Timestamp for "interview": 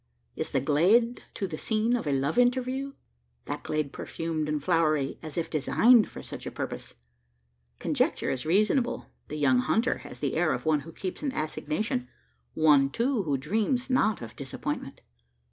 2.39-2.93